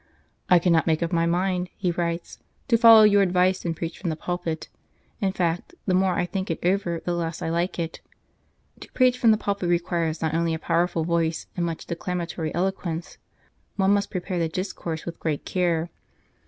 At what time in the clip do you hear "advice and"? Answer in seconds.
3.21-3.77